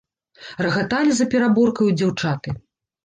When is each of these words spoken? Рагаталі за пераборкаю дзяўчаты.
Рагаталі 0.65 1.11
за 1.19 1.27
пераборкаю 1.35 1.91
дзяўчаты. 1.99 2.57